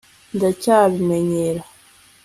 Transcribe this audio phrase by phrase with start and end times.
[0.35, 1.61] ndacyabimenyera